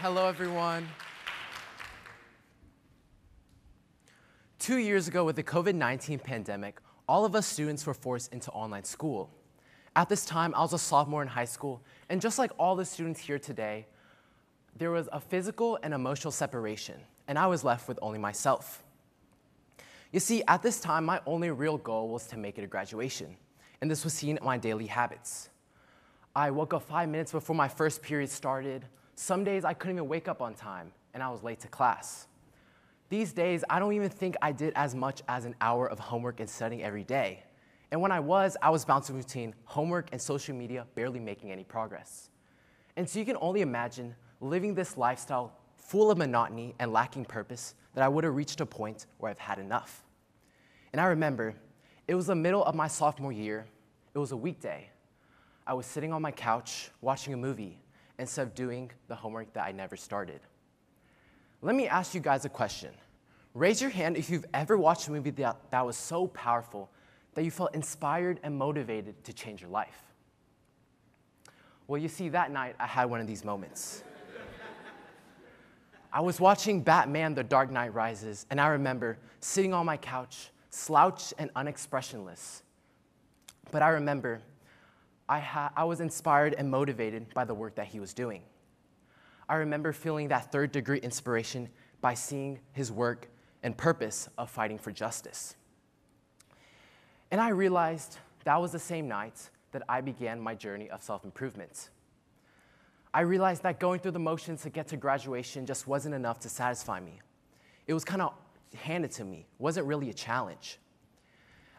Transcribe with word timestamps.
Hello, 0.00 0.28
everyone. 0.28 0.86
Two 4.58 4.76
years 4.76 5.08
ago, 5.08 5.24
with 5.24 5.36
the 5.36 5.42
COVID 5.42 5.74
19 5.74 6.18
pandemic, 6.18 6.80
all 7.08 7.24
of 7.24 7.34
us 7.34 7.46
students 7.46 7.86
were 7.86 7.94
forced 7.94 8.30
into 8.30 8.50
online 8.50 8.84
school. 8.84 9.30
At 9.96 10.10
this 10.10 10.26
time, 10.26 10.54
I 10.54 10.60
was 10.60 10.74
a 10.74 10.78
sophomore 10.78 11.22
in 11.22 11.28
high 11.28 11.46
school, 11.46 11.80
and 12.10 12.20
just 12.20 12.38
like 12.38 12.50
all 12.58 12.76
the 12.76 12.84
students 12.84 13.20
here 13.20 13.38
today, 13.38 13.86
there 14.76 14.90
was 14.90 15.08
a 15.14 15.18
physical 15.18 15.78
and 15.82 15.94
emotional 15.94 16.30
separation, 16.30 16.96
and 17.26 17.38
I 17.38 17.46
was 17.46 17.64
left 17.64 17.88
with 17.88 17.98
only 18.02 18.18
myself. 18.18 18.84
You 20.12 20.20
see, 20.20 20.42
at 20.46 20.62
this 20.62 20.78
time, 20.78 21.06
my 21.06 21.22
only 21.24 21.50
real 21.50 21.78
goal 21.78 22.10
was 22.10 22.26
to 22.26 22.36
make 22.36 22.58
it 22.58 22.64
a 22.64 22.66
graduation, 22.66 23.34
and 23.80 23.90
this 23.90 24.04
was 24.04 24.12
seen 24.12 24.36
in 24.36 24.44
my 24.44 24.58
daily 24.58 24.88
habits. 24.88 25.48
I 26.34 26.50
woke 26.50 26.74
up 26.74 26.82
five 26.82 27.08
minutes 27.08 27.32
before 27.32 27.56
my 27.56 27.68
first 27.68 28.02
period 28.02 28.28
started. 28.28 28.84
Some 29.16 29.44
days 29.44 29.64
I 29.64 29.72
couldn't 29.72 29.96
even 29.96 30.08
wake 30.08 30.28
up 30.28 30.42
on 30.42 30.54
time, 30.54 30.92
and 31.14 31.22
I 31.22 31.30
was 31.30 31.42
late 31.42 31.58
to 31.60 31.68
class. 31.68 32.28
These 33.08 33.32
days, 33.32 33.64
I 33.70 33.78
don't 33.78 33.94
even 33.94 34.10
think 34.10 34.36
I 34.42 34.52
did 34.52 34.74
as 34.76 34.94
much 34.94 35.22
as 35.26 35.46
an 35.46 35.54
hour 35.60 35.88
of 35.88 35.98
homework 35.98 36.38
and 36.38 36.48
studying 36.48 36.82
every 36.82 37.02
day. 37.02 37.42
And 37.90 38.02
when 38.02 38.12
I 38.12 38.20
was, 38.20 38.58
I 38.60 38.68
was 38.68 38.84
bouncing 38.84 39.16
between 39.16 39.54
homework 39.64 40.08
and 40.12 40.20
social 40.20 40.54
media, 40.54 40.86
barely 40.94 41.18
making 41.18 41.50
any 41.50 41.64
progress. 41.64 42.28
And 42.96 43.08
so 43.08 43.18
you 43.18 43.24
can 43.24 43.38
only 43.40 43.62
imagine 43.62 44.14
living 44.40 44.74
this 44.74 44.98
lifestyle 44.98 45.56
full 45.76 46.10
of 46.10 46.18
monotony 46.18 46.74
and 46.78 46.92
lacking 46.92 47.24
purpose 47.24 47.74
that 47.94 48.04
I 48.04 48.08
would 48.08 48.24
have 48.24 48.34
reached 48.34 48.60
a 48.60 48.66
point 48.66 49.06
where 49.18 49.30
I've 49.30 49.38
had 49.38 49.58
enough. 49.58 50.04
And 50.92 51.00
I 51.00 51.06
remember 51.06 51.54
it 52.06 52.14
was 52.14 52.26
the 52.26 52.34
middle 52.34 52.64
of 52.64 52.74
my 52.74 52.88
sophomore 52.88 53.32
year, 53.32 53.66
it 54.14 54.18
was 54.18 54.32
a 54.32 54.36
weekday. 54.36 54.90
I 55.66 55.72
was 55.72 55.86
sitting 55.86 56.12
on 56.12 56.20
my 56.20 56.32
couch 56.32 56.90
watching 57.00 57.32
a 57.32 57.36
movie 57.36 57.78
instead 58.18 58.42
of 58.42 58.54
doing 58.54 58.90
the 59.08 59.14
homework 59.14 59.52
that 59.54 59.64
I 59.66 59.72
never 59.72 59.96
started. 59.96 60.40
Let 61.62 61.74
me 61.74 61.88
ask 61.88 62.14
you 62.14 62.20
guys 62.20 62.44
a 62.44 62.48
question. 62.48 62.90
Raise 63.54 63.80
your 63.80 63.90
hand 63.90 64.16
if 64.16 64.28
you've 64.28 64.44
ever 64.52 64.76
watched 64.76 65.08
a 65.08 65.12
movie 65.12 65.30
that, 65.30 65.56
that 65.70 65.84
was 65.84 65.96
so 65.96 66.26
powerful 66.28 66.90
that 67.34 67.44
you 67.44 67.50
felt 67.50 67.74
inspired 67.74 68.40
and 68.42 68.56
motivated 68.56 69.22
to 69.24 69.32
change 69.32 69.60
your 69.60 69.70
life. 69.70 70.02
Well, 71.86 72.00
you 72.00 72.08
see, 72.08 72.28
that 72.30 72.50
night 72.50 72.74
I 72.78 72.86
had 72.86 73.06
one 73.06 73.20
of 73.20 73.26
these 73.26 73.44
moments. 73.44 74.02
I 76.12 76.20
was 76.20 76.40
watching 76.40 76.80
Batman 76.80 77.34
The 77.34 77.44
Dark 77.44 77.70
Knight 77.70 77.92
Rises, 77.94 78.46
and 78.50 78.60
I 78.60 78.68
remember 78.68 79.18
sitting 79.40 79.74
on 79.74 79.86
my 79.86 79.96
couch, 79.96 80.50
slouched 80.70 81.34
and 81.38 81.52
unexpressionless. 81.54 82.62
But 83.70 83.82
I 83.82 83.88
remember 83.88 84.40
I, 85.28 85.40
ha- 85.40 85.72
I 85.76 85.84
was 85.84 86.00
inspired 86.00 86.54
and 86.54 86.70
motivated 86.70 87.32
by 87.34 87.44
the 87.44 87.54
work 87.54 87.74
that 87.76 87.86
he 87.86 88.00
was 88.00 88.14
doing. 88.14 88.42
I 89.48 89.56
remember 89.56 89.92
feeling 89.92 90.28
that 90.28 90.52
third 90.52 90.72
degree 90.72 90.98
inspiration 90.98 91.68
by 92.00 92.14
seeing 92.14 92.60
his 92.72 92.92
work 92.92 93.28
and 93.62 93.76
purpose 93.76 94.28
of 94.38 94.50
fighting 94.50 94.78
for 94.78 94.92
justice. 94.92 95.56
And 97.30 97.40
I 97.40 97.48
realized 97.48 98.18
that 98.44 98.60
was 98.60 98.72
the 98.72 98.78
same 98.78 99.08
night 99.08 99.50
that 99.72 99.82
I 99.88 100.00
began 100.00 100.40
my 100.40 100.54
journey 100.54 100.88
of 100.90 101.02
self 101.02 101.24
improvement. 101.24 101.90
I 103.12 103.20
realized 103.20 103.62
that 103.62 103.80
going 103.80 104.00
through 104.00 104.12
the 104.12 104.18
motions 104.18 104.62
to 104.62 104.70
get 104.70 104.88
to 104.88 104.96
graduation 104.96 105.66
just 105.66 105.86
wasn't 105.86 106.14
enough 106.14 106.38
to 106.40 106.48
satisfy 106.48 107.00
me. 107.00 107.20
It 107.86 107.94
was 107.94 108.04
kind 108.04 108.22
of 108.22 108.34
handed 108.74 109.10
to 109.12 109.24
me, 109.24 109.46
wasn't 109.58 109.86
really 109.86 110.10
a 110.10 110.14
challenge. 110.14 110.78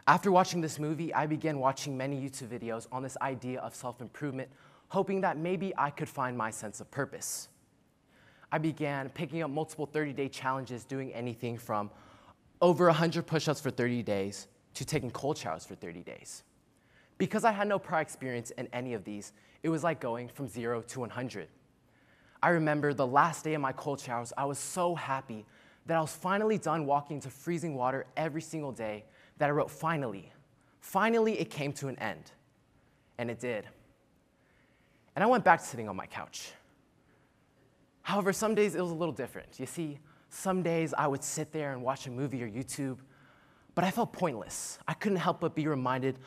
After 0.08 0.32
watching 0.32 0.62
this 0.62 0.78
movie, 0.78 1.12
I 1.12 1.26
began 1.26 1.58
watching 1.58 1.94
many 1.94 2.18
YouTube 2.18 2.48
videos 2.48 2.86
on 2.90 3.02
this 3.02 3.18
idea 3.20 3.60
of 3.60 3.74
self 3.74 4.00
improvement, 4.00 4.48
hoping 4.88 5.20
that 5.20 5.36
maybe 5.36 5.74
I 5.76 5.90
could 5.90 6.08
find 6.08 6.36
my 6.36 6.50
sense 6.50 6.80
of 6.80 6.90
purpose. 6.90 7.50
I 8.50 8.56
began 8.56 9.10
picking 9.10 9.42
up 9.42 9.50
multiple 9.50 9.84
30 9.84 10.14
day 10.14 10.30
challenges, 10.30 10.86
doing 10.86 11.12
anything 11.12 11.58
from 11.58 11.90
over 12.62 12.86
100 12.86 13.26
push 13.26 13.48
ups 13.48 13.60
for 13.60 13.70
30 13.70 14.02
days 14.02 14.46
to 14.72 14.86
taking 14.86 15.10
cold 15.10 15.36
showers 15.36 15.66
for 15.66 15.74
30 15.74 16.00
days. 16.00 16.42
Because 17.18 17.44
I 17.44 17.52
had 17.52 17.68
no 17.68 17.78
prior 17.78 18.00
experience 18.00 18.50
in 18.52 18.66
any 18.72 18.94
of 18.94 19.04
these, 19.04 19.34
it 19.62 19.68
was 19.68 19.84
like 19.84 20.00
going 20.00 20.28
from 20.28 20.48
zero 20.48 20.80
to 20.80 21.00
100. 21.00 21.48
I 22.42 22.48
remember 22.48 22.94
the 22.94 23.06
last 23.06 23.44
day 23.44 23.52
of 23.52 23.60
my 23.60 23.72
cold 23.72 24.00
showers, 24.00 24.32
I 24.38 24.46
was 24.46 24.58
so 24.58 24.94
happy 24.94 25.44
that 25.84 25.98
I 25.98 26.00
was 26.00 26.14
finally 26.14 26.56
done 26.56 26.86
walking 26.86 27.16
into 27.16 27.28
freezing 27.28 27.74
water 27.74 28.06
every 28.16 28.40
single 28.40 28.72
day 28.72 29.04
that 29.38 29.48
I 29.48 29.52
wrote 29.52 29.70
finally. 29.70 30.32
Finally, 30.80 31.40
it 31.40 31.50
came 31.50 31.72
to 31.74 31.88
an 31.88 31.98
end. 31.98 32.32
And 33.18 33.30
it 33.30 33.40
did. 33.40 33.66
And 35.16 35.24
I 35.24 35.26
went 35.26 35.44
back 35.44 35.60
to 35.60 35.66
sitting 35.66 35.88
on 35.88 35.96
my 35.96 36.06
couch. 36.06 36.52
However, 38.02 38.32
some 38.32 38.54
days 38.54 38.74
it 38.74 38.80
was 38.80 38.90
a 38.90 38.94
little 38.94 39.12
different. 39.12 39.58
You 39.58 39.66
see, 39.66 39.98
some 40.30 40.62
days 40.62 40.94
I 40.96 41.06
would 41.06 41.24
sit 41.24 41.52
there 41.52 41.72
and 41.72 41.82
watch 41.82 42.06
a 42.06 42.10
movie 42.10 42.42
or 42.42 42.48
YouTube, 42.48 42.98
but 43.74 43.84
I 43.84 43.90
felt 43.90 44.12
pointless. 44.12 44.78
I 44.86 44.94
couldn't 44.94 45.18
help 45.18 45.40
but 45.40 45.54
be 45.54 45.66
reminded 45.66 46.18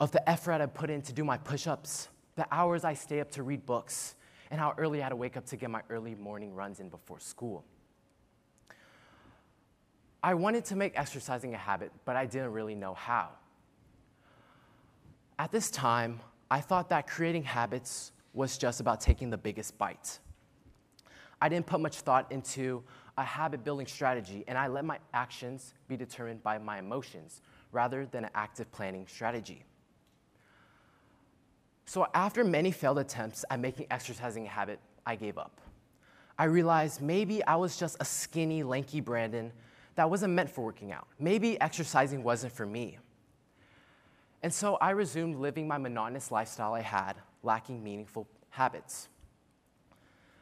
of 0.00 0.10
the 0.10 0.28
effort 0.28 0.60
I 0.60 0.66
put 0.66 0.90
in 0.90 1.02
to 1.02 1.12
do 1.12 1.24
my 1.24 1.38
push 1.38 1.66
ups, 1.66 2.08
the 2.36 2.46
hours 2.50 2.84
I 2.84 2.94
stay 2.94 3.20
up 3.20 3.30
to 3.32 3.42
read 3.42 3.64
books, 3.64 4.16
and 4.50 4.60
how 4.60 4.74
early 4.76 5.00
I 5.00 5.04
had 5.04 5.08
to 5.10 5.16
wake 5.16 5.36
up 5.36 5.46
to 5.46 5.56
get 5.56 5.70
my 5.70 5.82
early 5.90 6.14
morning 6.14 6.54
runs 6.54 6.80
in 6.80 6.88
before 6.88 7.20
school. 7.20 7.64
I 10.24 10.32
wanted 10.32 10.64
to 10.66 10.76
make 10.76 10.98
exercising 10.98 11.52
a 11.52 11.58
habit, 11.58 11.92
but 12.06 12.16
I 12.16 12.24
didn't 12.24 12.52
really 12.52 12.74
know 12.74 12.94
how. 12.94 13.28
At 15.38 15.52
this 15.52 15.70
time, 15.70 16.18
I 16.50 16.62
thought 16.62 16.88
that 16.88 17.06
creating 17.06 17.42
habits 17.42 18.10
was 18.32 18.56
just 18.56 18.80
about 18.80 19.02
taking 19.02 19.28
the 19.28 19.36
biggest 19.36 19.76
bite. 19.76 20.18
I 21.42 21.50
didn't 21.50 21.66
put 21.66 21.78
much 21.80 22.00
thought 22.00 22.32
into 22.32 22.82
a 23.18 23.22
habit 23.22 23.64
building 23.64 23.86
strategy, 23.86 24.44
and 24.48 24.56
I 24.56 24.66
let 24.66 24.86
my 24.86 24.98
actions 25.12 25.74
be 25.88 25.96
determined 25.98 26.42
by 26.42 26.56
my 26.56 26.78
emotions 26.78 27.42
rather 27.70 28.06
than 28.06 28.24
an 28.24 28.30
active 28.34 28.72
planning 28.72 29.06
strategy. 29.06 29.62
So, 31.84 32.06
after 32.14 32.44
many 32.44 32.70
failed 32.70 32.98
attempts 32.98 33.44
at 33.50 33.60
making 33.60 33.88
exercising 33.90 34.46
a 34.46 34.48
habit, 34.48 34.80
I 35.04 35.16
gave 35.16 35.36
up. 35.36 35.60
I 36.38 36.44
realized 36.44 37.02
maybe 37.02 37.44
I 37.44 37.56
was 37.56 37.76
just 37.76 37.98
a 38.00 38.06
skinny, 38.06 38.62
lanky 38.62 39.02
Brandon 39.02 39.52
that 39.96 40.10
wasn't 40.10 40.34
meant 40.34 40.50
for 40.50 40.64
working 40.64 40.92
out. 40.92 41.06
Maybe 41.18 41.60
exercising 41.60 42.22
wasn't 42.22 42.52
for 42.52 42.66
me. 42.66 42.98
And 44.42 44.52
so 44.52 44.76
I 44.76 44.90
resumed 44.90 45.36
living 45.36 45.66
my 45.66 45.78
monotonous 45.78 46.30
lifestyle 46.30 46.74
I 46.74 46.82
had, 46.82 47.14
lacking 47.42 47.82
meaningful 47.82 48.28
habits. 48.50 49.08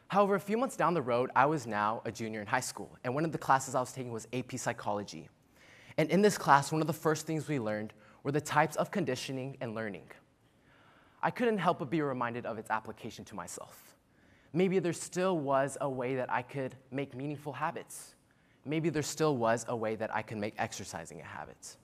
However, 0.07 0.35
a 0.35 0.39
few 0.39 0.57
months 0.57 0.75
down 0.75 0.93
the 0.93 1.01
road, 1.01 1.31
I 1.35 1.45
was 1.45 1.65
now 1.65 2.01
a 2.05 2.11
junior 2.11 2.41
in 2.41 2.47
high 2.47 2.59
school, 2.59 2.95
and 3.03 3.15
one 3.15 3.25
of 3.25 3.31
the 3.31 3.37
classes 3.37 3.75
I 3.75 3.79
was 3.79 3.91
taking 3.91 4.11
was 4.11 4.27
AP 4.33 4.57
Psychology. 4.57 5.29
And 5.97 6.09
in 6.09 6.21
this 6.21 6.37
class, 6.37 6.71
one 6.71 6.81
of 6.81 6.87
the 6.87 6.93
first 6.93 7.25
things 7.25 7.47
we 7.47 7.59
learned 7.59 7.93
were 8.23 8.31
the 8.31 8.41
types 8.41 8.75
of 8.75 8.91
conditioning 8.91 9.57
and 9.61 9.73
learning. 9.73 10.09
I 11.21 11.31
couldn't 11.31 11.57
help 11.57 11.79
but 11.79 11.89
be 11.89 12.01
reminded 12.01 12.45
of 12.45 12.57
its 12.57 12.69
application 12.69 13.23
to 13.25 13.35
myself. 13.35 13.95
Maybe 14.51 14.79
there 14.79 14.93
still 14.93 15.39
was 15.39 15.77
a 15.81 15.89
way 15.89 16.15
that 16.15 16.31
I 16.31 16.41
could 16.41 16.75
make 16.91 17.15
meaningful 17.15 17.53
habits. 17.53 18.12
Maybe 18.65 18.89
there 18.89 19.03
still 19.03 19.35
was 19.35 19.65
a 19.67 19.75
way 19.75 19.95
that 19.95 20.13
I 20.13 20.21
could 20.21 20.37
make 20.37 20.53
exercising 20.57 21.19
a 21.21 21.25
habit. 21.25 21.77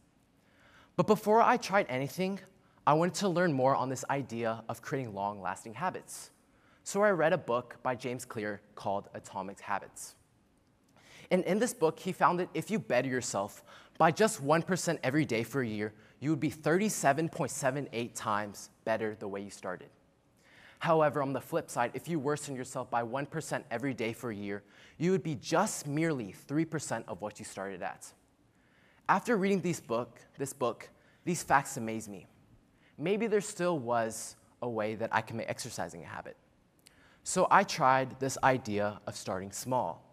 But 0.96 1.08
before 1.08 1.42
I 1.42 1.58
tried 1.58 1.86
anything, 1.90 2.40
I 2.86 2.94
wanted 2.94 3.16
to 3.16 3.30
learn 3.30 3.54
more 3.54 3.76
on 3.76 3.90
this 3.90 4.04
idea 4.10 4.64
of 4.68 4.82
creating 4.82 5.14
long 5.14 5.42
lasting 5.42 5.74
habits. 5.74 6.32
So 6.84 7.04
I 7.04 7.12
read 7.12 7.34
a 7.34 7.38
book 7.38 7.78
by 7.84 7.96
James 7.96 8.26
Clear 8.26 8.62
called 8.76 9.10
Atomic 9.14 9.60
Habits. 9.60 10.16
And 11.32 11.44
in 11.44 11.60
this 11.60 11.74
book, 11.74 12.00
he 12.00 12.12
found 12.12 12.40
that 12.40 12.50
if 12.54 12.72
you 12.72 12.80
better 12.80 13.08
yourself 13.08 13.64
by 13.98 14.12
just 14.12 14.44
1% 14.44 15.00
every 15.04 15.26
day 15.26 15.44
for 15.44 15.62
a 15.62 15.68
year, 15.68 15.94
you 16.20 16.32
would 16.32 16.40
be 16.40 16.50
37.78 16.50 18.12
times 18.16 18.70
better 18.86 19.16
the 19.20 19.28
way 19.28 19.42
you 19.42 19.52
started. 19.52 19.90
However, 20.80 21.22
on 21.22 21.34
the 21.34 21.42
flip 21.42 21.70
side, 21.70 21.92
if 21.94 22.08
you 22.08 22.20
worsen 22.20 22.56
yourself 22.56 22.90
by 22.90 23.04
1% 23.04 23.64
every 23.70 23.94
day 23.94 24.14
for 24.14 24.32
a 24.32 24.36
year, 24.36 24.64
you 24.98 25.12
would 25.12 25.24
be 25.24 25.36
just 25.36 25.88
merely 25.88 26.34
3% 26.48 27.04
of 27.08 27.22
what 27.22 27.38
you 27.38 27.46
started 27.46 27.84
at. 27.84 28.12
After 29.10 29.36
reading 29.38 29.60
this 29.60 29.82
book, 29.82 30.20
this 30.38 30.54
book, 30.54 30.90
these 31.26 31.44
facts 31.44 31.76
amaze 31.76 32.08
me. 32.08 32.28
Maybe 32.98 33.28
there 33.28 33.42
still 33.42 33.78
was 33.78 34.38
a 34.62 34.70
way 34.70 34.96
that 34.96 35.10
I 35.12 35.22
can 35.22 35.38
make 35.38 35.50
exercising 35.50 36.04
a 36.04 36.08
habit. 36.08 36.38
So 37.24 37.48
I 37.52 37.64
tried 37.64 38.20
this 38.20 38.38
idea 38.44 39.02
of 39.06 39.16
starting 39.16 39.52
small. 39.52 40.06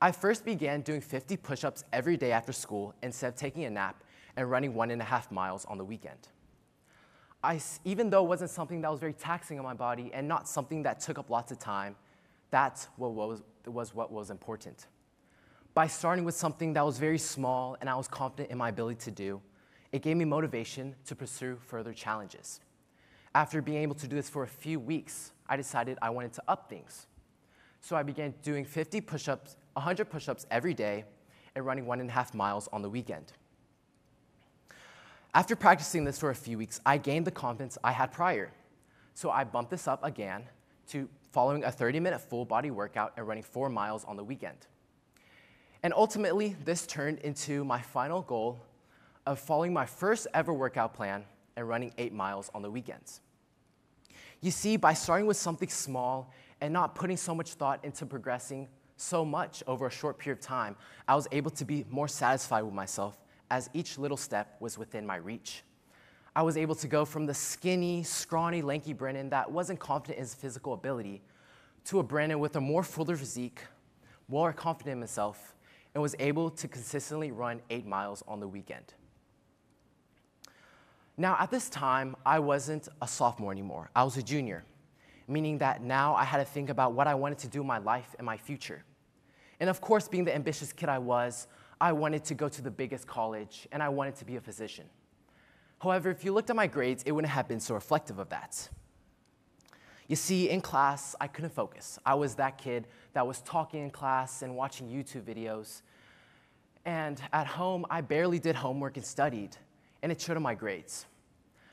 I 0.00 0.12
first 0.12 0.44
began 0.44 0.82
doing 0.82 1.00
50 1.00 1.36
push 1.38 1.64
ups 1.64 1.84
every 1.92 2.16
day 2.16 2.32
after 2.32 2.52
school 2.52 2.94
instead 3.02 3.28
of 3.28 3.36
taking 3.36 3.64
a 3.64 3.70
nap 3.70 4.04
and 4.36 4.48
running 4.50 4.74
one 4.74 4.90
and 4.90 5.00
a 5.00 5.04
half 5.04 5.32
miles 5.32 5.64
on 5.64 5.78
the 5.78 5.84
weekend. 5.84 6.28
I, 7.42 7.60
even 7.84 8.10
though 8.10 8.24
it 8.24 8.28
wasn't 8.28 8.50
something 8.50 8.80
that 8.80 8.90
was 8.90 8.98
very 8.98 9.12
taxing 9.12 9.58
on 9.58 9.64
my 9.64 9.74
body 9.74 10.10
and 10.12 10.26
not 10.26 10.48
something 10.48 10.82
that 10.82 11.00
took 11.00 11.18
up 11.18 11.30
lots 11.30 11.52
of 11.52 11.58
time, 11.58 11.94
that's 12.50 12.88
what 12.96 13.12
was, 13.12 13.42
was 13.66 13.94
what 13.94 14.10
was 14.10 14.30
important. 14.30 14.86
By 15.74 15.86
starting 15.86 16.24
with 16.24 16.34
something 16.34 16.72
that 16.72 16.84
was 16.84 16.98
very 16.98 17.18
small 17.18 17.76
and 17.80 17.88
I 17.88 17.94
was 17.94 18.08
confident 18.08 18.50
in 18.50 18.58
my 18.58 18.70
ability 18.70 19.00
to 19.04 19.10
do, 19.12 19.40
it 19.92 20.02
gave 20.02 20.16
me 20.16 20.24
motivation 20.24 20.96
to 21.06 21.14
pursue 21.14 21.58
further 21.66 21.92
challenges. 21.92 22.60
After 23.34 23.62
being 23.62 23.82
able 23.82 23.94
to 23.96 24.08
do 24.08 24.16
this 24.16 24.28
for 24.28 24.42
a 24.42 24.48
few 24.48 24.80
weeks, 24.80 25.32
I 25.48 25.56
decided 25.56 25.98
I 26.02 26.10
wanted 26.10 26.32
to 26.34 26.42
up 26.48 26.68
things. 26.68 27.06
So 27.80 27.94
I 27.94 28.02
began 28.02 28.34
doing 28.42 28.64
50 28.64 29.00
push 29.02 29.28
ups, 29.28 29.56
100 29.74 30.06
push 30.06 30.28
ups 30.28 30.46
every 30.50 30.74
day, 30.74 31.04
and 31.54 31.64
running 31.64 31.86
one 31.86 32.00
and 32.00 32.10
a 32.10 32.12
half 32.12 32.34
miles 32.34 32.68
on 32.72 32.82
the 32.82 32.90
weekend. 32.90 33.32
After 35.34 35.54
practicing 35.54 36.04
this 36.04 36.18
for 36.18 36.30
a 36.30 36.34
few 36.34 36.58
weeks, 36.58 36.80
I 36.86 36.98
gained 36.98 37.26
the 37.26 37.30
confidence 37.30 37.76
I 37.84 37.92
had 37.92 38.12
prior. 38.12 38.50
So 39.14 39.30
I 39.30 39.44
bumped 39.44 39.70
this 39.70 39.86
up 39.86 40.02
again 40.02 40.44
to 40.90 41.08
following 41.32 41.64
a 41.64 41.70
30 41.70 42.00
minute 42.00 42.20
full 42.20 42.44
body 42.44 42.70
workout 42.70 43.12
and 43.16 43.26
running 43.26 43.42
four 43.42 43.68
miles 43.68 44.04
on 44.04 44.16
the 44.16 44.24
weekend. 44.24 44.66
And 45.82 45.92
ultimately, 45.94 46.56
this 46.64 46.86
turned 46.86 47.18
into 47.20 47.64
my 47.64 47.80
final 47.80 48.22
goal 48.22 48.58
of 49.26 49.38
following 49.38 49.72
my 49.72 49.86
first 49.86 50.26
ever 50.32 50.52
workout 50.52 50.94
plan 50.94 51.24
and 51.56 51.68
running 51.68 51.92
eight 51.98 52.12
miles 52.12 52.50
on 52.54 52.62
the 52.62 52.70
weekends. 52.70 53.20
You 54.40 54.50
see, 54.50 54.76
by 54.76 54.94
starting 54.94 55.26
with 55.26 55.36
something 55.36 55.68
small 55.68 56.32
and 56.60 56.72
not 56.72 56.94
putting 56.94 57.16
so 57.16 57.34
much 57.34 57.52
thought 57.52 57.84
into 57.84 58.06
progressing 58.06 58.68
so 58.96 59.24
much 59.24 59.62
over 59.66 59.86
a 59.86 59.90
short 59.90 60.18
period 60.18 60.38
of 60.38 60.44
time, 60.44 60.74
I 61.06 61.14
was 61.14 61.28
able 61.30 61.50
to 61.52 61.64
be 61.64 61.84
more 61.88 62.08
satisfied 62.08 62.62
with 62.62 62.74
myself 62.74 63.18
as 63.50 63.70
each 63.74 63.98
little 63.98 64.16
step 64.16 64.56
was 64.60 64.78
within 64.78 65.06
my 65.06 65.16
reach. 65.16 65.62
I 66.36 66.42
was 66.42 66.56
able 66.56 66.74
to 66.76 66.86
go 66.86 67.04
from 67.04 67.26
the 67.26 67.34
skinny, 67.34 68.02
scrawny, 68.02 68.62
lanky 68.62 68.92
Brennan 68.92 69.30
that 69.30 69.50
wasn't 69.50 69.80
confident 69.80 70.18
in 70.18 70.22
his 70.22 70.34
physical 70.34 70.72
ability 70.72 71.22
to 71.86 71.98
a 71.98 72.02
Brennan 72.02 72.38
with 72.38 72.56
a 72.56 72.60
more 72.60 72.82
fuller 72.82 73.16
physique, 73.16 73.62
more 74.28 74.52
confident 74.52 74.92
in 74.92 74.98
himself, 75.00 75.54
and 75.94 76.02
was 76.02 76.14
able 76.18 76.50
to 76.50 76.68
consistently 76.68 77.30
run 77.32 77.60
eight 77.70 77.86
miles 77.86 78.22
on 78.28 78.40
the 78.40 78.46
weekend. 78.46 78.94
Now, 81.16 81.36
at 81.40 81.50
this 81.50 81.68
time, 81.68 82.14
I 82.24 82.38
wasn't 82.38 82.88
a 83.02 83.08
sophomore 83.08 83.50
anymore. 83.50 83.90
I 83.96 84.04
was 84.04 84.16
a 84.16 84.22
junior, 84.22 84.64
meaning 85.26 85.58
that 85.58 85.82
now 85.82 86.14
I 86.14 86.22
had 86.22 86.38
to 86.38 86.44
think 86.44 86.70
about 86.70 86.92
what 86.92 87.08
I 87.08 87.14
wanted 87.14 87.38
to 87.38 87.48
do 87.48 87.62
in 87.62 87.66
my 87.66 87.78
life 87.78 88.14
and 88.18 88.24
my 88.24 88.36
future. 88.36 88.84
And 89.58 89.68
of 89.68 89.80
course, 89.80 90.06
being 90.06 90.24
the 90.24 90.34
ambitious 90.34 90.72
kid 90.72 90.88
I 90.88 90.98
was, 90.98 91.48
I 91.80 91.92
wanted 91.92 92.24
to 92.24 92.34
go 92.34 92.48
to 92.48 92.62
the 92.62 92.70
biggest 92.70 93.06
college 93.06 93.68
and 93.72 93.82
I 93.82 93.88
wanted 93.88 94.16
to 94.16 94.24
be 94.24 94.36
a 94.36 94.40
physician. 94.40 94.86
However, 95.80 96.10
if 96.10 96.24
you 96.24 96.32
looked 96.32 96.50
at 96.50 96.56
my 96.56 96.66
grades, 96.66 97.04
it 97.04 97.12
wouldn't 97.12 97.32
have 97.32 97.46
been 97.46 97.60
so 97.60 97.74
reflective 97.74 98.18
of 98.18 98.28
that. 98.30 98.68
You 100.08 100.16
see, 100.16 100.48
in 100.48 100.60
class, 100.60 101.14
I 101.20 101.26
couldn't 101.28 101.52
focus. 101.52 101.98
I 102.04 102.14
was 102.14 102.34
that 102.36 102.58
kid 102.58 102.88
that 103.12 103.26
was 103.26 103.42
talking 103.42 103.82
in 103.82 103.90
class 103.90 104.42
and 104.42 104.56
watching 104.56 104.88
YouTube 104.88 105.22
videos. 105.22 105.82
And 106.84 107.20
at 107.32 107.46
home, 107.46 107.84
I 107.90 108.00
barely 108.00 108.38
did 108.38 108.56
homework 108.56 108.96
and 108.96 109.04
studied, 109.04 109.56
and 110.02 110.10
it 110.10 110.20
showed 110.20 110.38
in 110.38 110.42
my 110.42 110.54
grades. 110.54 111.04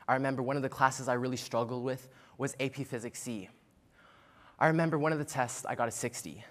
I 0.08 0.14
remember 0.14 0.44
one 0.44 0.58
of 0.58 0.62
the 0.62 0.70
classes 0.70 1.08
I 1.08 1.14
really 1.14 1.38
struggled 1.38 1.84
with 1.84 2.10
was 2.38 2.56
AP 2.60 2.76
Physics 2.86 3.22
C. 3.22 3.50
I 4.60 4.68
remember 4.68 5.00
one 5.00 5.14
of 5.14 5.18
the 5.18 5.26
tests, 5.26 5.66
I 5.66 5.76
got 5.76 5.88
a 5.88 5.92
60. 5.92 6.44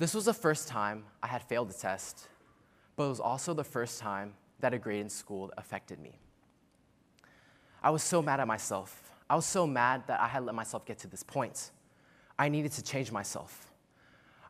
This 0.00 0.14
was 0.14 0.24
the 0.24 0.32
first 0.32 0.66
time 0.66 1.04
I 1.22 1.26
had 1.26 1.42
failed 1.42 1.68
a 1.68 1.74
test, 1.74 2.26
but 2.96 3.04
it 3.04 3.08
was 3.10 3.20
also 3.20 3.52
the 3.52 3.64
first 3.64 4.00
time 4.00 4.32
that 4.60 4.72
a 4.72 4.78
grade 4.78 5.02
in 5.02 5.10
school 5.10 5.52
affected 5.58 5.98
me. 5.98 6.18
I 7.82 7.90
was 7.90 8.02
so 8.02 8.22
mad 8.22 8.40
at 8.40 8.48
myself. 8.48 9.12
I 9.28 9.36
was 9.36 9.44
so 9.44 9.66
mad 9.66 10.04
that 10.06 10.18
I 10.18 10.26
had 10.26 10.46
let 10.46 10.54
myself 10.54 10.86
get 10.86 10.98
to 11.00 11.06
this 11.06 11.22
point. 11.22 11.72
I 12.38 12.48
needed 12.48 12.72
to 12.72 12.82
change 12.82 13.12
myself. 13.12 13.72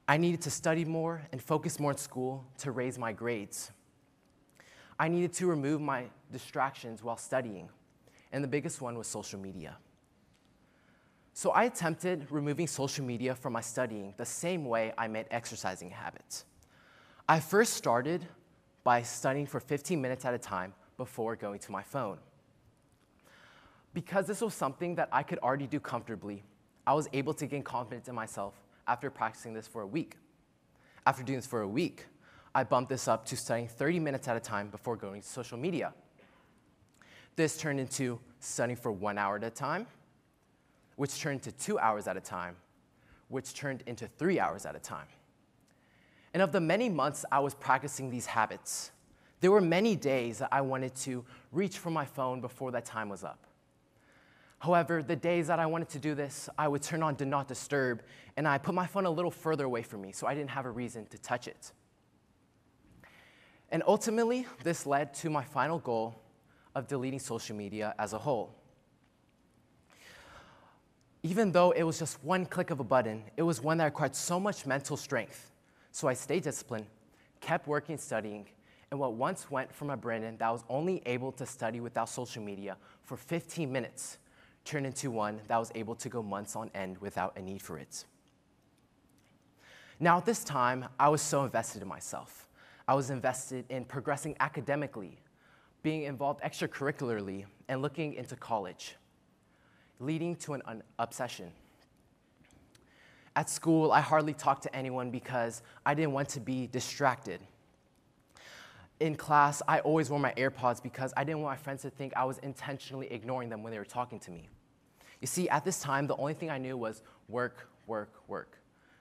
I 0.07 0.19
needed 0.19 0.41
to 0.43 0.53
study 0.53 0.85
more 0.85 1.21
and 1.33 1.43
focus 1.43 1.81
more 1.81 1.91
in 1.91 1.99
school 1.99 2.45
to 2.59 2.71
raise 2.71 2.97
my 2.97 3.13
grades. 3.13 3.73
I 5.01 5.09
needed 5.09 5.33
to 5.33 5.49
remove 5.49 5.81
my 5.81 6.05
distractions 6.31 7.03
while 7.03 7.17
studying, 7.17 7.69
and 8.31 8.45
the 8.45 8.49
biggest 8.49 8.81
one 8.81 8.97
was 8.97 9.09
social 9.09 9.41
media. 9.41 9.79
So 11.41 11.53
I 11.53 11.65
attempted 11.65 12.27
removing 12.29 12.67
social 12.67 13.03
media 13.03 13.35
from 13.35 13.55
my 13.55 13.63
studying 13.63 14.13
the 14.19 14.27
same 14.27 14.67
way 14.67 14.93
I 14.99 15.09
made 15.09 15.25
exercising 15.31 15.89
habits. 15.89 16.45
I 17.27 17.41
first 17.41 17.73
started 17.73 18.27
by 18.85 19.01
studying 19.01 19.47
for 19.47 19.59
15 19.59 19.99
minutes 19.99 20.27
at 20.27 20.35
a 20.35 20.39
time 20.39 20.75
before 20.99 21.37
going 21.37 21.59
to 21.61 21.73
my 21.73 21.83
phone. 21.83 22.19
Because 23.95 24.27
this 24.27 24.43
was 24.43 24.53
something 24.53 24.97
that 24.97 25.09
I 25.11 25.23
could 25.23 25.39
already 25.39 25.67
do 25.67 25.81
comfortably, 25.81 26.43
I 26.87 26.93
was 26.93 27.09
able 27.15 27.33
to 27.33 27.47
gain 27.47 27.63
confidence 27.63 28.07
in 28.07 28.15
myself 28.15 28.53
after 28.87 29.09
practicing 29.09 29.55
this 29.55 29.67
for 29.67 29.81
a 29.81 29.87
week. 29.87 30.19
After 31.07 31.23
doing 31.23 31.39
this 31.39 31.47
for 31.47 31.63
a 31.63 31.69
week, 31.69 32.05
I 32.55 32.65
bumped 32.65 32.91
this 32.91 33.09
up 33.09 33.25
to 33.25 33.37
studying 33.39 33.67
30 33.67 33.99
minutes 33.99 34.29
at 34.29 34.37
a 34.37 34.41
time 34.41 34.69
before 34.69 34.95
going 34.95 35.23
to 35.23 35.27
social 35.27 35.57
media. 35.57 35.95
This 37.35 37.57
turned 37.57 37.81
into 37.81 38.21
studying 38.41 38.77
for 38.77 38.93
one 38.93 39.17
hour 39.17 39.37
at 39.37 39.45
a 39.45 39.49
time, 39.49 39.87
which 41.01 41.19
turned 41.19 41.41
to 41.41 41.51
two 41.51 41.79
hours 41.79 42.07
at 42.07 42.19
a 42.19 42.21
time, 42.21 42.55
which 43.29 43.55
turned 43.55 43.83
into 43.87 44.07
three 44.07 44.39
hours 44.39 44.67
at 44.67 44.77
a 44.77 44.79
time. 44.79 45.07
And 46.35 46.43
of 46.43 46.53
the 46.53 46.61
many 46.61 46.91
months 46.91 47.25
I 47.33 47.41
was 47.41 47.55
practicing 47.55 48.11
these 48.11 48.27
habits, 48.27 48.91
there 49.41 49.51
were 49.51 49.63
many 49.63 49.97
days 49.97 50.41
that 50.41 50.51
I 50.53 50.61
wanted 50.61 50.95
to 50.97 51.25
reach 51.53 51.79
for 51.79 51.91
my 51.91 52.05
phone 52.05 52.43
before 52.43 52.71
that 52.73 52.85
time 52.85 53.09
was 53.09 53.25
up. 53.25 53.47
However, 54.59 55.03
the 55.03 55.17
days 55.17 55.47
that 55.47 55.59
I 55.59 55.65
wanted 55.65 55.89
to 55.89 55.99
do 55.99 56.15
this, 56.15 56.51
I 56.59 56.69
would 56.69 56.83
turn 56.83 57.03
on 57.03 57.15
Do 57.15 57.25
Not 57.25 57.49
Disturb 57.49 58.03
and 58.37 58.47
I 58.47 58.59
put 58.59 58.75
my 58.75 58.87
phone 58.87 59.07
a 59.07 59.11
little 59.11 59.31
further 59.31 59.65
away 59.65 59.81
from 59.81 60.03
me 60.03 60.13
so 60.13 60.27
I 60.27 60.35
didn't 60.35 60.51
have 60.51 60.67
a 60.67 60.71
reason 60.71 61.07
to 61.07 61.17
touch 61.17 61.49
it. 61.49 61.73
And 63.71 63.83
ultimately, 63.87 64.47
this 64.65 64.85
led 64.85 65.15
to 65.15 65.31
my 65.31 65.45
final 65.45 65.79
goal 65.79 66.21
of 66.75 66.89
deleting 66.89 67.21
social 67.21 67.57
media 67.57 67.95
as 67.99 68.13
a 68.13 68.19
whole. 68.19 68.60
Even 71.23 71.53
though 71.53 71.73
it 71.73 71.83
was 71.83 71.99
just 71.99 72.23
one 72.25 72.47
click 72.47 72.71
of 72.71 72.81
a 72.81 72.85
button, 72.85 73.23
it 73.37 73.43
was 73.43 73.61
one 73.61 73.79
that 73.79 73.85
required 73.85 74.15
so 74.15 74.41
much 74.41 74.65
mental 74.67 74.97
strength 74.97 75.51
so 75.93 76.09
I 76.09 76.15
stayed 76.15 76.45
disciplined, 76.45 76.87
kept 77.41 77.67
working, 77.67 77.99
studying, 77.99 78.47
and 78.91 78.99
what 78.99 79.15
once 79.15 79.51
went 79.51 79.73
from 79.73 79.91
a 79.91 79.97
Brandon 79.97 80.37
that 80.39 80.51
was 80.51 80.65
only 80.69 81.03
able 81.07 81.33
to 81.33 81.47
study 81.47 81.81
without 81.81 82.09
social 82.09 82.43
media 82.43 82.77
for 83.03 83.17
15 83.17 83.71
minutes 83.71 84.19
turned 84.65 84.87
into 84.87 85.11
one 85.11 85.41
that 85.49 85.57
was 85.57 85.73
able 85.75 85.95
to 85.97 86.09
go 86.09 86.23
months 86.23 86.55
on 86.57 86.71
end 86.75 86.99
without 86.99 87.37
a 87.37 87.43
need 87.43 87.63
for 87.63 87.79
it. 87.79 88.05
Now, 89.99 90.19
at 90.19 90.25
this 90.25 90.45
time, 90.45 90.87
I 90.99 91.09
was 91.09 91.23
so 91.23 91.45
invested 91.45 91.83
in 91.83 91.89
myself. 91.89 92.49
I 92.89 92.95
was 92.95 93.11
invested 93.11 93.65
in 93.69 93.85
progressing 93.85 94.37
academically, 94.41 95.19
being 95.83 96.05
involved 96.05 96.43
extracurricularly, 96.43 97.45
and 97.69 97.83
looking 97.83 98.15
into 98.15 98.35
college, 98.37 98.97
leading 100.01 100.35
to 100.37 100.55
an 100.55 100.83
obsession 100.99 101.53
at 103.37 103.49
school, 103.49 103.93
I 103.93 104.01
hardly 104.01 104.35
talked 104.35 104.65
to 104.65 104.77
anyone 104.77 105.11
because 105.11 105.63
I 105.87 105.95
didn't 105.95 106.13
want 106.13 106.29
to 106.31 106.41
be 106.41 106.67
distracted. 106.67 107.41
In 108.99 109.15
class, 109.15 109.63
I 109.67 109.79
always 109.81 110.11
wore 110.11 110.19
my 110.19 110.35
AirPods 110.35 110.83
because 110.83 111.15
I 111.17 111.25
didn't 111.25 111.41
want 111.41 111.59
my 111.59 111.63
friends 111.63 111.83
to 111.83 111.91
think 111.91 112.13
I 112.17 112.25
was 112.25 112.39
intentionally 112.39 113.11
ignoring 113.11 113.49
them 113.49 113.63
when 113.63 113.73
they 113.73 113.79
were 113.79 113.85
talking 113.85 114.19
to 114.21 114.31
me. 114.31 114.49
You 115.21 115.27
see, 115.27 115.49
at 115.49 115.65
this 115.65 115.81
time, 115.81 116.07
the 116.07 116.17
only 116.17 116.35
thing 116.35 116.51
I 116.51 116.59
knew 116.59 116.77
was 116.77 117.03
work, 117.29 117.69
work, 117.87 118.13
work, 118.27 118.59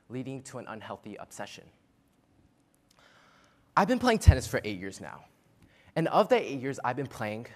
leading 0.09 0.41
to 0.43 0.59
an 0.59 0.67
unhealthy 0.67 1.15
obsession. 1.15 1.65
I've 3.75 3.87
been 3.87 3.99
playing 3.99 4.19
tennis 4.19 4.47
for 4.47 4.61
eight 4.63 4.79
years 4.79 5.01
now. 5.01 5.25
And 5.95 6.07
of 6.09 6.29
the 6.29 6.39
eight 6.39 6.61
years 6.61 6.79
I've 6.83 6.95
been 6.95 7.07
playing, 7.07 7.47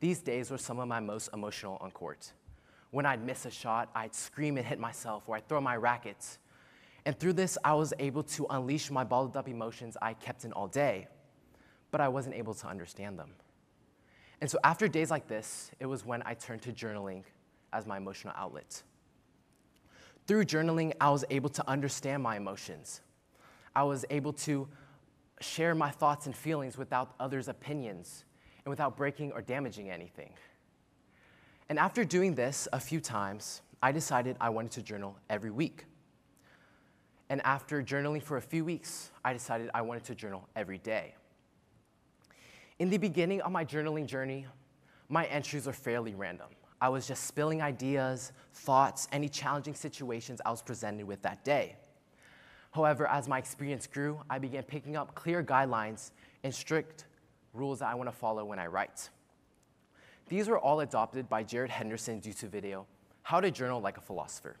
these 0.00 0.20
days 0.20 0.50
were 0.50 0.58
some 0.58 0.78
of 0.78 0.88
my 0.88 1.00
most 1.00 1.28
emotional 1.34 1.76
on 1.80 1.90
court. 1.90 2.32
When 2.90 3.06
I'd 3.06 3.24
miss 3.24 3.46
a 3.46 3.50
shot, 3.50 3.90
I'd 3.94 4.14
scream 4.14 4.56
and 4.56 4.66
hit 4.66 4.78
myself, 4.78 5.24
or 5.26 5.36
I'd 5.36 5.48
throw 5.48 5.60
my 5.60 5.76
rackets. 5.76 6.38
And 7.04 7.18
through 7.18 7.34
this, 7.34 7.56
I 7.64 7.74
was 7.74 7.94
able 7.98 8.22
to 8.24 8.46
unleash 8.50 8.90
my 8.90 9.04
bottled 9.04 9.36
up 9.36 9.48
emotions 9.48 9.96
I 10.02 10.14
kept 10.14 10.44
in 10.44 10.52
all 10.52 10.68
day, 10.68 11.08
but 11.90 12.00
I 12.00 12.08
wasn't 12.08 12.34
able 12.34 12.54
to 12.54 12.66
understand 12.66 13.18
them. 13.18 13.30
And 14.40 14.50
so 14.50 14.58
after 14.64 14.88
days 14.88 15.10
like 15.10 15.28
this, 15.28 15.70
it 15.80 15.86
was 15.86 16.04
when 16.04 16.22
I 16.24 16.34
turned 16.34 16.62
to 16.62 16.72
journaling 16.72 17.24
as 17.72 17.86
my 17.86 17.96
emotional 17.96 18.34
outlet. 18.36 18.82
Through 20.26 20.44
journaling, 20.44 20.92
I 21.00 21.10
was 21.10 21.24
able 21.30 21.50
to 21.50 21.68
understand 21.68 22.22
my 22.22 22.36
emotions. 22.36 23.00
I 23.74 23.82
was 23.84 24.04
able 24.10 24.32
to 24.34 24.68
share 25.40 25.74
my 25.74 25.90
thoughts 25.90 26.26
and 26.26 26.36
feelings 26.36 26.76
without 26.76 27.14
others' 27.18 27.48
opinions 27.48 28.24
and 28.64 28.70
without 28.70 28.96
breaking 28.96 29.32
or 29.32 29.40
damaging 29.40 29.90
anything. 29.90 30.32
And 31.70 31.78
after 31.78 32.04
doing 32.04 32.34
this 32.34 32.66
a 32.72 32.80
few 32.80 33.00
times, 33.00 33.62
I 33.80 33.92
decided 33.92 34.36
I 34.40 34.50
wanted 34.50 34.72
to 34.72 34.82
journal 34.82 35.16
every 35.30 35.52
week. 35.52 35.84
And 37.28 37.40
after 37.42 37.80
journaling 37.80 38.20
for 38.20 38.38
a 38.38 38.42
few 38.42 38.64
weeks, 38.64 39.12
I 39.24 39.32
decided 39.32 39.70
I 39.72 39.82
wanted 39.82 40.02
to 40.06 40.16
journal 40.16 40.48
every 40.56 40.78
day. 40.78 41.14
In 42.80 42.90
the 42.90 42.98
beginning 42.98 43.40
of 43.42 43.52
my 43.52 43.64
journaling 43.64 44.06
journey, 44.06 44.48
my 45.08 45.26
entries 45.26 45.66
were 45.66 45.72
fairly 45.72 46.12
random. 46.16 46.48
I 46.80 46.88
was 46.88 47.06
just 47.06 47.24
spilling 47.24 47.62
ideas, 47.62 48.32
thoughts, 48.52 49.06
any 49.12 49.28
challenging 49.28 49.76
situations 49.76 50.40
I 50.44 50.50
was 50.50 50.62
presented 50.62 51.06
with 51.06 51.22
that 51.22 51.44
day. 51.44 51.76
However, 52.72 53.06
as 53.06 53.28
my 53.28 53.38
experience 53.38 53.86
grew, 53.86 54.20
I 54.28 54.40
began 54.40 54.64
picking 54.64 54.96
up 54.96 55.14
clear 55.14 55.44
guidelines 55.44 56.10
and 56.42 56.52
strict 56.52 57.04
rules 57.54 57.78
that 57.78 57.90
I 57.90 57.94
want 57.94 58.10
to 58.10 58.16
follow 58.16 58.44
when 58.44 58.58
I 58.58 58.66
write. 58.66 59.08
These 60.30 60.48
were 60.48 60.60
all 60.60 60.78
adopted 60.78 61.28
by 61.28 61.42
Jared 61.42 61.72
Henderson's 61.72 62.24
YouTube 62.24 62.50
video, 62.50 62.86
How 63.22 63.40
to 63.40 63.50
Journal 63.50 63.80
Like 63.80 63.98
a 63.98 64.00
Philosopher. 64.00 64.58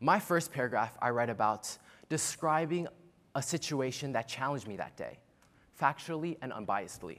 My 0.00 0.18
first 0.18 0.50
paragraph, 0.50 0.96
I 1.02 1.10
write 1.10 1.28
about 1.28 1.76
describing 2.08 2.88
a 3.34 3.42
situation 3.42 4.12
that 4.12 4.26
challenged 4.26 4.66
me 4.66 4.78
that 4.78 4.96
day, 4.96 5.18
factually 5.78 6.38
and 6.40 6.52
unbiasedly. 6.52 7.18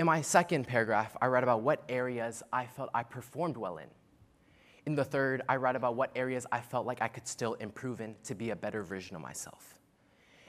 In 0.00 0.06
my 0.06 0.20
second 0.20 0.66
paragraph, 0.66 1.16
I 1.22 1.28
write 1.28 1.44
about 1.44 1.62
what 1.62 1.84
areas 1.88 2.42
I 2.52 2.66
felt 2.66 2.90
I 2.92 3.04
performed 3.04 3.56
well 3.56 3.78
in. 3.78 3.86
In 4.84 4.96
the 4.96 5.04
third, 5.04 5.42
I 5.48 5.54
write 5.56 5.76
about 5.76 5.94
what 5.94 6.10
areas 6.16 6.44
I 6.50 6.58
felt 6.60 6.86
like 6.86 7.00
I 7.00 7.06
could 7.06 7.28
still 7.28 7.54
improve 7.54 8.00
in 8.00 8.16
to 8.24 8.34
be 8.34 8.50
a 8.50 8.56
better 8.56 8.82
version 8.82 9.14
of 9.14 9.22
myself. 9.22 9.78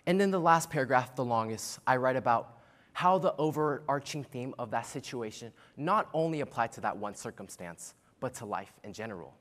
And 0.08 0.20
in 0.24 0.32
the 0.32 0.40
last 0.40 0.72
paragraph, 0.72 1.16
the 1.16 1.24
longest, 1.24 1.78
I 1.86 1.98
write 1.98 2.16
about 2.16 2.57
how 2.98 3.20
the 3.20 3.36
overarching 3.38 4.24
theme 4.24 4.56
of 4.58 4.72
that 4.72 4.84
situation 4.84 5.54
not 5.78 6.10
only 6.16 6.42
applied 6.42 6.72
to 6.72 6.82
that 6.82 6.98
one 6.98 7.14
circumstance, 7.14 7.94
but 8.20 8.34
to 8.34 8.44
life 8.44 8.74
in 8.84 8.92
general. 8.92 9.36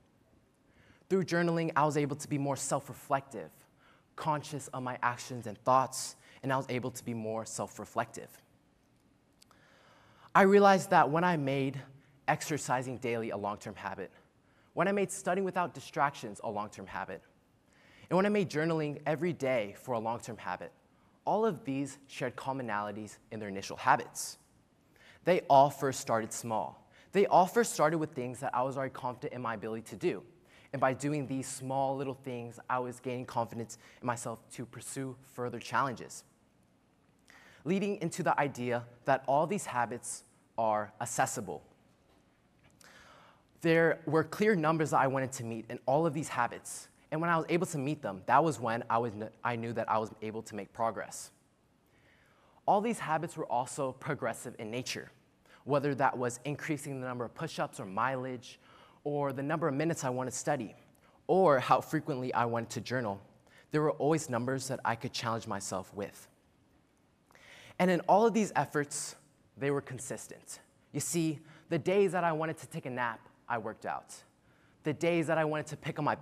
Through 1.08 1.24
journaling, 1.24 1.72
I 1.74 1.86
was 1.86 1.96
able 1.96 2.16
to 2.16 2.28
be 2.28 2.36
more 2.36 2.56
self 2.56 2.90
reflective, 2.90 3.50
conscious 4.14 4.68
of 4.74 4.82
my 4.82 4.98
actions 5.02 5.46
and 5.46 5.56
thoughts, 5.56 6.16
and 6.42 6.52
I 6.52 6.58
was 6.58 6.66
able 6.68 6.90
to 6.90 7.02
be 7.02 7.14
more 7.14 7.46
self 7.46 7.78
reflective. 7.78 8.28
I 10.34 10.42
realized 10.42 10.90
that 10.90 11.08
when 11.08 11.24
I 11.24 11.38
made 11.38 11.80
exercising 12.28 12.98
daily 12.98 13.30
a 13.30 13.38
long 13.38 13.56
term 13.56 13.74
habit, 13.74 14.10
when 14.74 14.86
I 14.86 14.92
made 14.92 15.10
studying 15.10 15.46
without 15.46 15.72
distractions 15.72 16.42
a 16.44 16.50
long 16.50 16.68
term 16.68 16.86
habit, 16.86 17.22
and 18.10 18.18
when 18.18 18.26
I 18.26 18.28
made 18.28 18.50
journaling 18.50 19.00
every 19.06 19.32
day 19.32 19.76
for 19.80 19.92
a 19.92 19.98
long 19.98 20.20
term 20.20 20.36
habit, 20.36 20.72
all 21.26 21.44
of 21.44 21.64
these 21.64 21.98
shared 22.06 22.36
commonalities 22.36 23.18
in 23.30 23.40
their 23.40 23.48
initial 23.48 23.76
habits. 23.76 24.38
They 25.24 25.40
all 25.50 25.68
first 25.68 26.00
started 26.00 26.32
small. 26.32 26.88
They 27.12 27.26
all 27.26 27.46
first 27.46 27.74
started 27.74 27.98
with 27.98 28.12
things 28.12 28.40
that 28.40 28.54
I 28.54 28.62
was 28.62 28.76
already 28.76 28.92
confident 28.92 29.32
in 29.32 29.42
my 29.42 29.54
ability 29.54 29.82
to 29.90 29.96
do. 29.96 30.22
And 30.72 30.80
by 30.80 30.92
doing 30.92 31.26
these 31.26 31.48
small 31.48 31.96
little 31.96 32.18
things, 32.24 32.60
I 32.68 32.78
was 32.78 33.00
gaining 33.00 33.26
confidence 33.26 33.78
in 34.00 34.06
myself 34.06 34.38
to 34.52 34.66
pursue 34.66 35.16
further 35.34 35.58
challenges. 35.58 36.24
Leading 37.64 38.00
into 38.02 38.22
the 38.22 38.38
idea 38.38 38.84
that 39.04 39.24
all 39.26 39.46
these 39.46 39.66
habits 39.66 40.24
are 40.58 40.92
accessible. 41.00 41.62
There 43.62 44.00
were 44.06 44.22
clear 44.22 44.54
numbers 44.54 44.90
that 44.90 44.98
I 44.98 45.06
wanted 45.06 45.32
to 45.32 45.44
meet 45.44 45.64
in 45.68 45.78
all 45.86 46.06
of 46.06 46.14
these 46.14 46.28
habits. 46.28 46.88
And 47.16 47.20
when 47.22 47.30
I 47.30 47.38
was 47.38 47.46
able 47.48 47.64
to 47.68 47.78
meet 47.78 48.02
them, 48.02 48.20
that 48.26 48.44
was 48.44 48.60
when 48.60 48.84
I, 48.90 48.98
was, 48.98 49.10
I 49.42 49.56
knew 49.56 49.72
that 49.72 49.90
I 49.90 49.96
was 49.96 50.10
able 50.20 50.42
to 50.42 50.54
make 50.54 50.70
progress. 50.74 51.30
All 52.66 52.82
these 52.82 52.98
habits 52.98 53.38
were 53.38 53.46
also 53.46 53.92
progressive 53.92 54.54
in 54.58 54.70
nature, 54.70 55.10
whether 55.64 55.94
that 55.94 56.18
was 56.18 56.40
increasing 56.44 57.00
the 57.00 57.06
number 57.06 57.24
of 57.24 57.34
push 57.34 57.58
ups 57.58 57.80
or 57.80 57.86
mileage, 57.86 58.60
or 59.02 59.32
the 59.32 59.42
number 59.42 59.66
of 59.66 59.72
minutes 59.72 60.04
I 60.04 60.10
wanted 60.10 60.32
to 60.32 60.36
study, 60.36 60.74
or 61.26 61.58
how 61.58 61.80
frequently 61.80 62.34
I 62.34 62.44
wanted 62.44 62.68
to 62.68 62.80
journal, 62.82 63.18
there 63.70 63.80
were 63.80 63.92
always 63.92 64.28
numbers 64.28 64.68
that 64.68 64.80
I 64.84 64.94
could 64.94 65.14
challenge 65.14 65.46
myself 65.46 65.94
with. 65.94 66.28
And 67.78 67.90
in 67.90 68.00
all 68.00 68.26
of 68.26 68.34
these 68.34 68.52
efforts, 68.56 69.16
they 69.56 69.70
were 69.70 69.80
consistent. 69.80 70.58
You 70.92 71.00
see, 71.00 71.38
the 71.70 71.78
days 71.78 72.12
that 72.12 72.24
I 72.24 72.32
wanted 72.32 72.58
to 72.58 72.66
take 72.66 72.84
a 72.84 72.90
nap, 72.90 73.26
I 73.48 73.56
worked 73.56 73.86
out. 73.86 74.14
The 74.86 74.92
days 74.92 75.26
that 75.26 75.36
I 75.36 75.44
wanted 75.44 75.66
to 75.66 75.76
pick 75.76 75.98
up 75.98 76.04
my, 76.04 76.16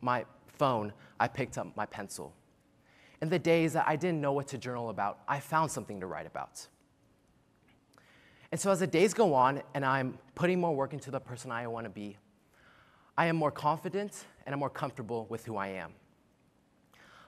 my 0.00 0.24
phone, 0.46 0.92
I 1.18 1.26
picked 1.26 1.58
up 1.58 1.76
my 1.76 1.84
pencil. 1.84 2.32
In 3.20 3.28
the 3.28 3.40
days 3.40 3.72
that 3.72 3.88
I 3.88 3.96
didn't 3.96 4.20
know 4.20 4.32
what 4.32 4.46
to 4.48 4.56
journal 4.56 4.90
about, 4.90 5.18
I 5.26 5.40
found 5.40 5.72
something 5.72 5.98
to 5.98 6.06
write 6.06 6.28
about. 6.28 6.64
And 8.52 8.60
so 8.60 8.70
as 8.70 8.78
the 8.78 8.86
days 8.86 9.14
go 9.14 9.34
on 9.34 9.62
and 9.74 9.84
I'm 9.84 10.16
putting 10.36 10.60
more 10.60 10.72
work 10.76 10.92
into 10.92 11.10
the 11.10 11.18
person 11.18 11.50
I 11.50 11.66
want 11.66 11.86
to 11.86 11.90
be, 11.90 12.16
I 13.18 13.26
am 13.26 13.34
more 13.34 13.50
confident 13.50 14.26
and 14.46 14.52
I'm 14.52 14.60
more 14.60 14.70
comfortable 14.70 15.26
with 15.28 15.44
who 15.44 15.56
I 15.56 15.70
am. 15.70 15.90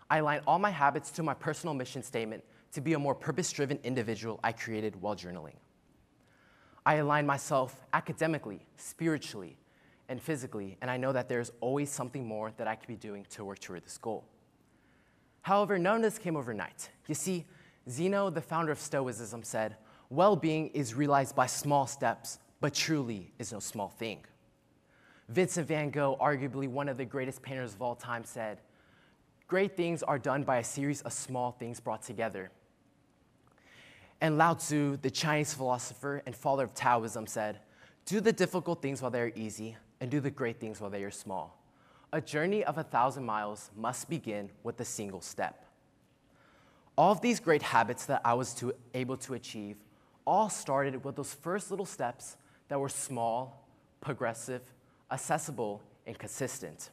I 0.09 0.19
align 0.19 0.41
all 0.47 0.61
my 0.61 0.71
habits 0.71 1.11
to 1.11 1.25
my 1.25 1.35
personal 1.35 1.75
mission 1.75 2.05
statement 2.05 2.45
to 2.75 2.81
be 2.81 2.93
a 2.93 2.99
more 3.01 3.17
purpose 3.17 3.51
driven 3.51 3.81
individual 3.83 4.39
I 4.45 4.53
created 4.53 4.95
while 5.03 5.17
journaling. 5.17 5.57
I 6.85 6.95
align 6.95 7.27
myself 7.27 7.77
academically, 7.93 8.61
spiritually, 8.77 9.57
and 10.09 10.21
physically, 10.21 10.77
and 10.81 10.91
I 10.91 10.97
know 10.97 11.13
that 11.13 11.29
there's 11.29 11.53
always 11.61 11.91
something 11.91 12.27
more 12.27 12.53
that 12.57 12.69
I 12.69 12.75
could 12.75 12.89
be 12.89 12.97
doing 12.97 13.27
to 13.31 13.45
work 13.45 13.59
toward 13.59 13.85
this 13.85 13.99
goal. 13.99 14.25
However, 15.43 15.79
none 15.79 15.97
of 15.97 16.03
this 16.03 16.19
came 16.19 16.37
overnight. 16.37 16.91
You 17.07 17.15
see, 17.15 17.45
Zeno, 17.89 18.31
the 18.31 18.41
founder 18.41 18.73
of 18.73 18.81
Stoicism, 18.81 19.43
said, 19.43 19.77
Well 20.11 20.37
being 20.37 20.69
is 20.69 20.95
realized 20.95 21.37
by 21.37 21.47
small 21.47 21.87
steps, 21.87 22.39
but 22.61 22.75
truly 22.75 23.33
is 23.39 23.53
no 23.53 23.61
small 23.61 23.89
thing. 23.89 24.25
Vincent 25.29 25.67
van 25.69 25.91
Gogh, 25.91 26.17
arguably 26.21 26.69
one 26.69 26.89
of 26.89 26.97
the 26.97 27.05
greatest 27.05 27.43
painters 27.43 27.75
of 27.75 27.83
all 27.83 27.95
time, 27.95 28.25
said, 28.25 28.61
Great 29.49 29.77
things 29.77 30.03
are 30.03 30.19
done 30.19 30.43
by 30.43 30.59
a 30.59 30.65
series 30.65 31.03
of 31.03 31.13
small 31.13 31.53
things 31.53 31.79
brought 31.79 32.03
together. 32.03 32.51
And 34.21 34.39
Lao 34.39 34.55
Tzu, 34.55 34.97
the 34.97 35.11
Chinese 35.11 35.55
philosopher 35.55 36.23
and 36.27 36.35
father 36.35 36.65
of 36.65 36.75
Taoism, 36.75 37.27
said, 37.27 37.61
Do 38.07 38.21
the 38.21 38.33
difficult 38.33 38.83
things 38.83 39.03
while 39.03 39.11
they 39.11 39.21
are 39.21 39.33
easy, 39.37 39.77
and 40.01 40.11
do 40.11 40.21
the 40.21 40.31
great 40.31 40.61
things 40.61 40.81
while 40.81 40.91
they 40.91 41.05
are 41.05 41.11
small. 41.11 41.63
A 42.13 42.21
journey 42.21 42.65
of 42.65 42.79
a 42.79 42.83
thousand 42.83 43.25
miles 43.25 43.71
must 43.77 44.09
begin 44.09 44.51
with 44.63 44.81
a 44.81 44.85
single 44.85 45.21
step. 45.21 45.67
All 46.97 47.13
of 47.13 47.21
these 47.21 47.41
great 47.41 47.63
habits 47.63 48.07
that 48.07 48.23
I 48.25 48.35
was 48.35 48.55
to, 48.55 48.73
able 48.95 49.17
to 49.19 49.35
achieve 49.35 49.77
all 50.27 50.49
started 50.49 51.05
with 51.05 51.17
those 51.17 51.35
first 51.35 51.71
little 51.71 51.87
steps 51.87 52.37
that 52.69 52.81
were 52.81 52.89
small, 52.89 53.69
progressive, 54.01 54.63
accessible, 55.11 55.83
and 56.07 56.19
consistent. 56.19 56.91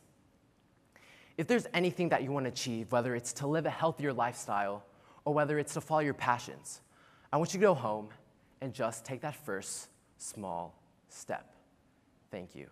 If 1.38 1.48
there's 1.48 1.68
anything 1.74 2.10
that 2.10 2.24
you 2.24 2.32
want 2.32 2.46
to 2.46 2.52
achieve, 2.52 2.92
whether 2.92 3.16
it's 3.16 3.34
to 3.34 3.48
live 3.48 3.66
a 3.66 3.70
healthier 3.70 4.14
lifestyle 4.14 4.84
or 5.26 5.34
whether 5.34 5.58
it's 5.58 5.74
to 5.74 5.82
follow 5.82 6.02
your 6.02 6.14
passions, 6.14 6.82
I 7.32 7.38
want 7.38 7.54
you 7.54 7.60
to 7.60 7.66
go 7.66 7.74
home 7.74 8.10
and 8.62 8.74
just 8.74 9.04
take 9.04 9.22
that 9.22 9.36
first 9.36 9.88
small 10.18 10.80
step. 11.10 11.56
Thank 12.30 12.56
you. 12.56 12.68